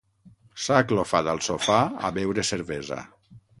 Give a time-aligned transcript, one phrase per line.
[0.63, 1.77] S'ha aclofat al sofà
[2.09, 3.01] a beure cervesa.